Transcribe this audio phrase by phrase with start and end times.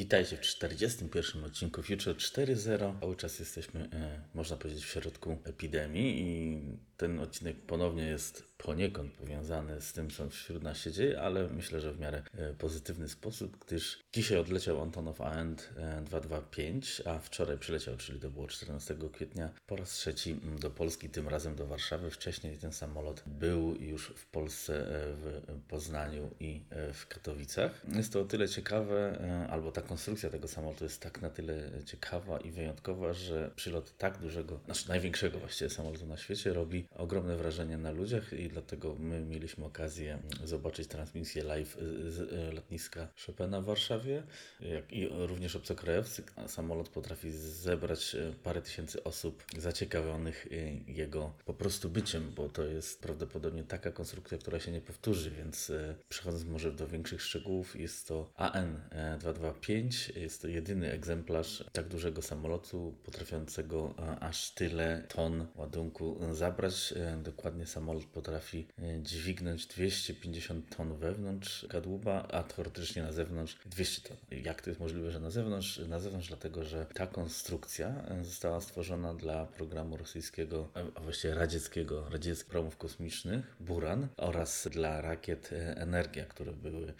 [0.00, 3.00] Witajcie w 41 odcinku Future 4.0.
[3.00, 6.60] Cały czas jesteśmy, e, można powiedzieć, w środku epidemii i
[6.96, 11.80] ten odcinek ponownie jest poniekąd powiązany z tym, co wśród nas się dzieje, ale myślę,
[11.80, 15.70] że w miarę e, pozytywny sposób, gdyż dzisiaj odleciał Antonov AEND
[16.04, 21.28] 225, a wczoraj przyleciał, czyli to było 14 kwietnia, po raz trzeci do Polski, tym
[21.28, 22.10] razem do Warszawy.
[22.10, 27.82] Wcześniej ten samolot był już w Polsce, e, w Poznaniu i e, w Katowicach.
[27.88, 29.18] Jest to o tyle ciekawe,
[29.50, 34.18] albo ta konstrukcja tego samolotu jest tak na tyle ciekawa i wyjątkowa, że przylot tak
[34.18, 39.20] dużego, znaczy największego właściwie samolotu na świecie robi ogromne wrażenie na ludziach i dlatego my
[39.20, 41.76] mieliśmy okazję zobaczyć transmisję live
[42.08, 44.22] z e, lotniska Chopina w Warszawie,
[44.60, 46.22] jak i również obcokrajowcy.
[46.46, 52.64] Samolot potrafi zebrać e, parę tysięcy osób zaciekawionych e, jego po prostu byciem, bo to
[52.64, 55.72] jest prawdopodobnie taka konstrukcja, która się nie powtórzy, więc
[56.08, 59.79] przechodząc może do większych szczegółów, jest to AN-225,
[60.16, 66.94] jest to jedyny egzemplarz tak dużego samolotu potrafiącego aż tyle ton ładunku zabrać.
[67.22, 74.16] Dokładnie samolot potrafi e, dźwignąć 250 ton wewnątrz kadłuba, a teoretycznie na zewnątrz 200 ton.
[74.30, 75.78] Jak to jest możliwe, że na zewnątrz?
[75.78, 81.34] Na zewnątrz dlatego, że ta konstrukcja e, została stworzona dla programu rosyjskiego, e, a właściwie
[81.34, 86.94] radzieckiego, radzieckich promów kosmicznych Buran oraz dla rakiet Energia, które były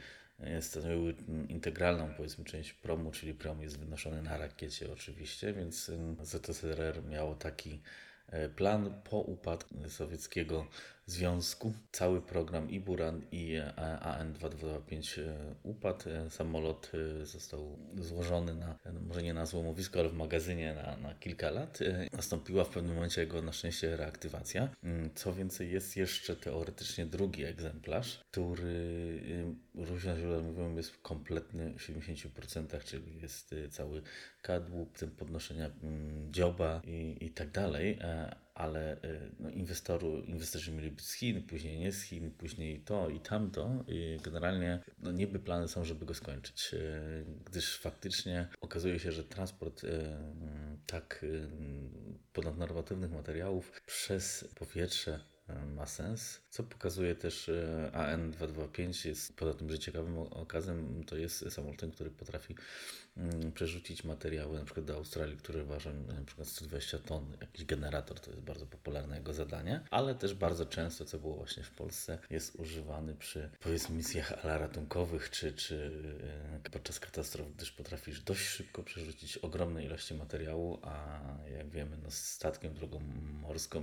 [0.60, 1.14] stanowiły
[1.48, 5.90] integralną powiedzmy część promu, czyli prom jest wynoszony na rakiecie oczywiście, więc
[6.22, 7.80] ZSRR miało taki
[8.56, 10.66] plan po upadku sowieckiego
[11.10, 11.72] związku.
[11.92, 13.56] Cały program i Buran i
[14.00, 16.10] AN-225 e, upadł.
[16.10, 20.96] E, samolot e, został złożony na, no może nie na złomowisko, ale w magazynie na,
[20.96, 21.78] na kilka lat.
[22.12, 24.68] Nastąpiła w pewnym momencie jego na szczęście reaktywacja.
[24.84, 29.20] Mm, co więcej, jest jeszcze teoretycznie drugi egzemplarz, który
[29.74, 34.02] różne źródła mówią jest kompletny w 70%, czyli jest cały
[34.42, 37.98] kadłub, podnoszenia mm, dzioba i, i tak dalej
[38.60, 43.08] ale y, no, inwestoru, inwestorzy mieli być z Chin, później nie z Chin, później to
[43.08, 43.84] i tamto.
[43.88, 49.24] I generalnie no, niby plany są, żeby go skończyć, y, gdyż faktycznie okazuje się, że
[49.24, 49.88] transport y,
[50.86, 51.24] tak
[52.32, 55.20] ponadnormatywnych materiałów przez powietrze
[55.76, 56.40] ma sens.
[56.50, 57.50] Co pokazuje też
[57.92, 62.54] AN225 jest poza tym, że ciekawym okazem to jest samolotem, który potrafi
[63.16, 68.20] Mm, przerzucić materiały na przykład do Australii, które ważą na przykład 120 ton, jakiś generator,
[68.20, 72.18] to jest bardzo popularne jego zadanie, ale też bardzo często, co było właśnie w Polsce,
[72.30, 75.92] jest używany przy powiedzmy misjach ratunkowych czy, czy
[76.66, 82.10] e, podczas katastrof, gdyż potrafisz dość szybko przerzucić ogromne ilości materiału, a jak wiemy, no,
[82.10, 83.00] statkiem, drogą
[83.40, 83.82] morską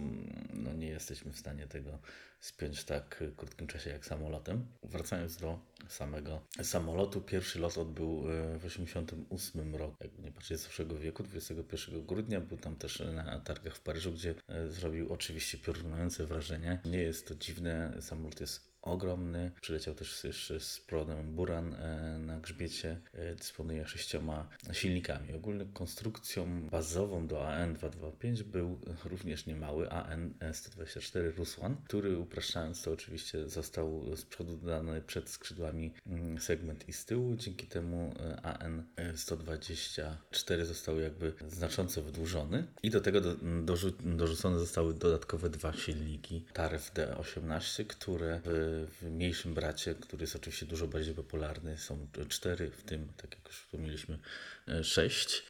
[0.53, 1.99] no, nie jesteśmy w stanie tego
[2.39, 4.65] spiąć tak krótkim czasie jak samolotem.
[4.83, 10.59] Wracając do samego samolotu, pierwszy lot odbył e, w 80 1998 roku, jak nie patrzeć
[10.59, 14.35] z zeszłego wieku, 21 grudnia, był tam też na targach w Paryżu, gdzie
[14.67, 16.79] zrobił oczywiście piorunujące wrażenie.
[16.85, 19.51] Nie jest to dziwne, samolot jest ogromny.
[19.61, 20.27] Przyleciał też
[20.59, 22.99] z prodem Buran e, na grzbiecie.
[23.13, 25.33] E, dysponuje sześcioma silnikami.
[25.33, 34.15] Ogólnie konstrukcją bazową do AN225 był również niemały AN124 Ruswan, który upraszczając to oczywiście został
[34.15, 37.35] z przodu dodany przed skrzydłami mm, segment i z tyłu.
[37.35, 44.93] Dzięki temu e, AN124 został jakby znacząco wydłużony i do tego do, dorzu dorzucone zostały
[44.93, 51.15] dodatkowe dwa silniki Taref D18, które w w mniejszym bracie, który jest oczywiście dużo bardziej
[51.15, 54.19] popularny, są cztery, w tym, tak jak już wspomnieliśmy,
[54.83, 55.43] 6.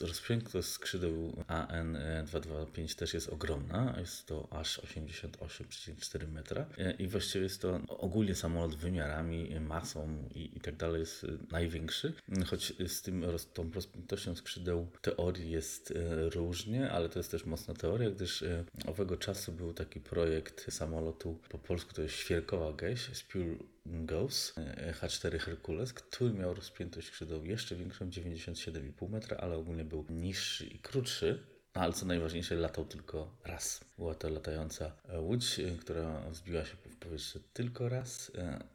[0.00, 3.94] Rozpiękłość skrzydeł AN225 też jest ogromna.
[3.98, 6.66] Jest to aż 88,4 metra.
[6.98, 12.12] I właściwie jest to ogólnie samolot wymiarami, masą i, i tak dalej jest największy.
[12.46, 17.74] Choć z tym, tą rozpięktością skrzydeł teorii jest e, różnie, ale to jest też mocna
[17.74, 23.00] teoria, gdyż e, owego czasu był taki projekt samolotu, po polsku to jest Świerkowa Gęś,
[23.00, 24.54] Spur Ghost
[25.00, 30.78] H4 Hercules, który miał rozpiętość skrzydeł jeszcze większą, 97,5 metra, ale ogólnie był niższy i
[30.78, 31.42] krótszy.
[31.74, 33.80] Ale co najważniejsze, latał tylko raz.
[33.98, 38.32] Była to latająca łódź, która wzbiła się w powietrze tylko raz,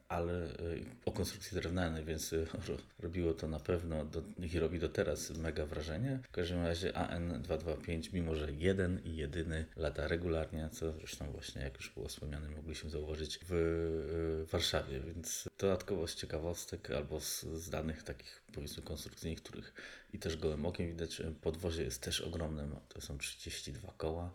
[0.10, 0.50] ale e,
[1.06, 2.46] o konstrukcji drewnianej, więc e,
[3.00, 4.24] robiło to na pewno do,
[4.54, 6.20] i robi do teraz mega wrażenie.
[6.24, 11.76] W każdym razie AN225, mimo że jeden i jedyny lata regularnie, co zresztą właśnie, jak
[11.76, 17.70] już było wspomniane, mogliśmy zauważyć w e, Warszawie, więc dodatkowo z ciekawostek albo z, z
[17.70, 19.74] danych takich powiedzmy konstrukcyjnych, których
[20.14, 24.32] i też gołym okiem widać, podwozie jest też ogromne, to są 32 koła,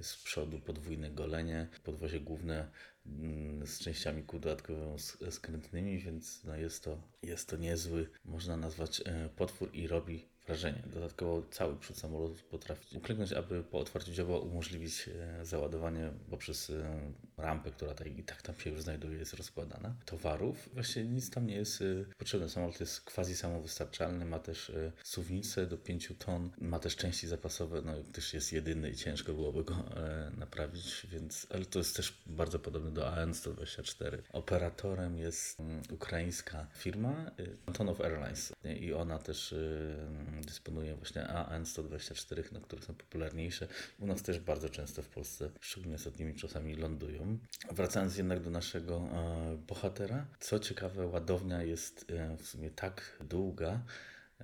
[0.00, 2.68] z przodu podwójne golenie, podwozie główne
[3.06, 9.02] Mm, z częściami z sk- skrętnymi, więc no jest, to, jest to niezły, można nazwać
[9.04, 10.82] e, potwór i robi wrażenie.
[10.94, 17.12] Dodatkowo cały przód samolotu potrafi uklęknąć, aby po otwarciu dzioba umożliwić e, załadowanie poprzez e,
[17.36, 20.68] rampę, która tak, i tak tam się już znajduje, jest rozkładana, towarów.
[20.74, 21.84] Właśnie nic tam nie jest e,
[22.18, 22.48] potrzebne.
[22.48, 24.72] Samolot jest quasi samowystarczalny, ma też
[25.04, 29.64] suwnicę do 5 ton, ma też części zapasowe, no też jest jedyny i ciężko byłoby
[29.64, 29.84] go
[30.36, 34.18] naprawić, więc, ale to jest też bardzo podobne do AN-124.
[34.32, 37.30] Operatorem jest mm, ukraińska firma
[37.66, 39.54] Antonov Airlines i ona też
[40.42, 43.68] dysponuje właśnie AN-124, no, które są popularniejsze.
[43.98, 47.38] U nas też bardzo często w Polsce, szczególnie ostatnimi czasami lądują.
[47.72, 53.80] Wracając jednak do naszego e, bohatera, co ciekawe, ładownia jest e, w sumie tak długa,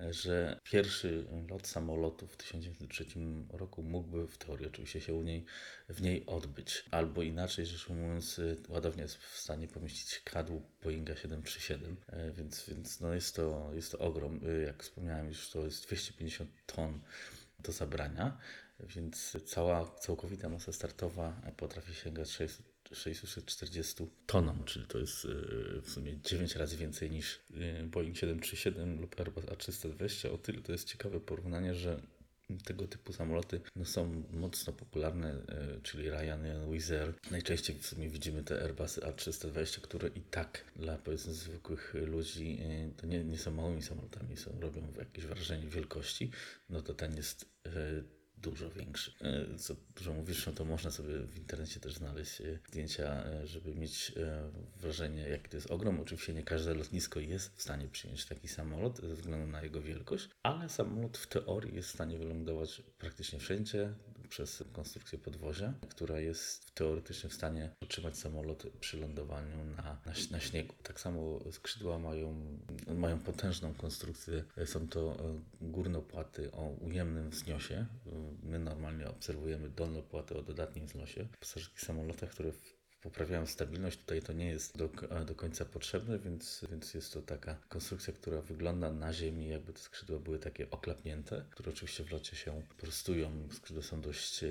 [0.09, 3.05] że pierwszy lot samolotu w 1903
[3.49, 5.45] roku mógłby w teorii oczywiście się u niej,
[5.89, 6.85] w niej odbyć.
[6.91, 12.99] Albo inaczej rzecz ujmując, ładownia jest w stanie pomieścić kadłub Boeinga 737, e, więc, więc
[12.99, 14.39] no jest, to, jest to ogrom.
[14.47, 17.01] Y, Jak wspomniałem już, to jest 250 ton
[17.59, 18.37] do zabrania,
[18.79, 25.29] więc cała całkowita masa startowa potrafi sięgać 600 640 tonom, czyli to jest y,
[25.81, 30.33] w sumie 9 razy więcej niż y, Boeing 737 lub Airbus A320.
[30.33, 32.01] O tyle to jest ciekawe porównanie, że
[32.65, 36.91] tego typu samoloty no, są mocno popularne, y, czyli Ryanair, Wizz.
[37.31, 42.59] Najczęściej w sumie widzimy te Airbusy A320, które i tak dla powiedzmy zwykłych ludzi
[42.97, 46.31] to nie, nie są małymi samolotami, są, robią jakieś wrażenie wielkości.
[46.69, 47.45] No to ten jest
[48.43, 49.11] dużo większy.
[49.21, 53.47] E, co dużo mówisz, no to można sobie w internecie też znaleźć e, zdjęcia, e,
[53.47, 54.11] żeby mieć
[54.81, 55.99] wrażenie, jaki to jest ogrom.
[55.99, 60.29] Oczywiście nie każde lotnisko jest w stanie przyjąć taki samolot ze względu na jego wielkość,
[60.43, 63.93] ale samolot w teorii jest w stanie wylądować praktycznie wszędzie
[64.29, 70.39] przez konstrukcję podwozia, która jest teoretycznie w stanie utrzymać samolot przy lądowaniu na, na, na
[70.39, 70.73] śniegu.
[70.83, 72.57] Tak samo skrzydła mają,
[72.87, 74.43] mają potężną konstrukcję.
[74.65, 75.17] Są to
[75.61, 77.85] górnopłaty o ujemnym wzniosie.
[78.53, 81.27] My normalnie obserwujemy dolnopłaty o dodatnim wznosie.
[81.75, 82.51] W samolotach, które
[83.03, 83.99] poprawiają stabilność.
[83.99, 84.89] Tutaj to nie jest do,
[85.25, 89.79] do końca potrzebne, więc, więc jest to taka konstrukcja, która wygląda na ziemi, jakby te
[89.79, 93.47] skrzydła były takie oklapnięte, które oczywiście w locie się prostują.
[93.51, 94.49] Skrzydła są dość e,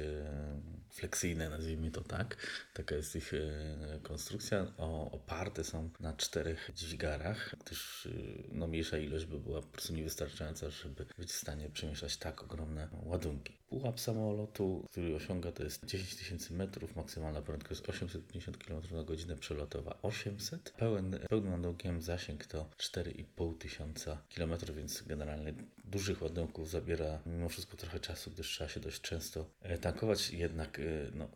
[0.90, 2.37] fleksyjne, nazwijmy to tak.
[2.75, 4.72] Taka jest ich e, konstrukcja.
[4.78, 8.10] O, oparte są na czterech dźwigarach, gdyż e,
[8.52, 12.88] no, mniejsza ilość by była po prostu niewystarczająca, żeby być w stanie przemieszczać tak ogromne
[13.02, 13.62] ładunki.
[13.73, 19.37] Pułap samolotu, który osiąga to jest 10 tysięcy metrów, maksymalna prędkość 850 km na godzinę,
[19.37, 20.71] przelotowa 800.
[20.77, 25.55] Pełen, pełnym ładunkiem zasięg to 4,5 tysiąca km, więc generalnie
[25.93, 29.47] dużych ładunków zabiera mimo wszystko trochę czasu, gdyż trzeba się dość często
[29.81, 30.81] tankować, jednak
[31.15, 31.29] no,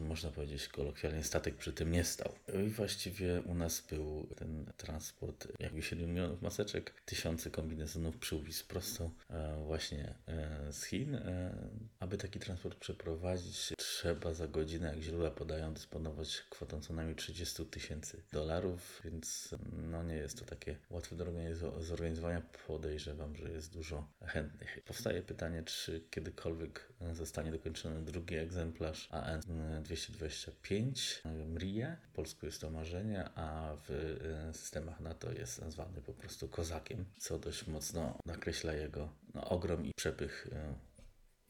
[0.00, 2.32] można powiedzieć kolokwialnie statek przy tym nie stał.
[2.66, 9.10] I właściwie u nas był ten transport jakby 7 milionów maseczek, tysiące kombinezonów przyłbic prosto
[9.66, 10.14] właśnie
[10.70, 11.20] z Chin
[12.00, 17.66] aby taki transport przeprowadzić, trzeba za godzinę, jak źródła podają, dysponować kwotą co najmniej 30
[17.66, 21.24] tysięcy dolarów, więc no nie jest to takie łatwe do
[21.80, 22.42] zorganizowania.
[22.66, 23.95] Podejrzewam, że jest dużo
[24.26, 24.78] chętnych.
[24.84, 31.96] Powstaje pytanie, czy kiedykolwiek zostanie dokończony drugi egzemplarz AN-225 MRIE.
[32.02, 37.04] W polsku jest to marzenie, a w e, systemach NATO jest nazwany po prostu kozakiem,
[37.18, 40.74] co dość mocno nakreśla jego no, ogrom i przepych e,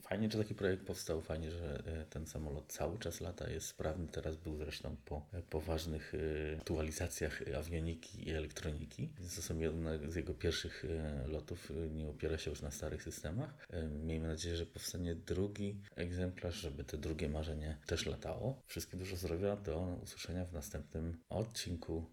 [0.09, 4.09] Fajnie, że taki projekt powstał, fajnie, że e, ten samolot cały czas lata, jest sprawny.
[4.09, 9.09] Teraz był zresztą po poważnych e, aktualizacjach awioniki i elektroniki.
[9.37, 11.73] To są jedne z jego pierwszych e, lotów.
[11.91, 13.69] Nie opiera się już na starych systemach.
[14.05, 18.63] Miejmy nadzieję, że powstanie drugi egzemplarz, żeby te drugie marzenie też latało.
[18.67, 19.57] Wszystkie dużo zdrowia.
[19.57, 22.05] Do usłyszenia w następnym odcinku.